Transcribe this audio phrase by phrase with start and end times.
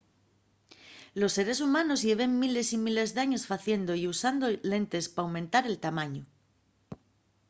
[1.21, 6.23] los seres humanos lleven miles y miles d’años faciendo y usando lentes p'aumentar el tamañu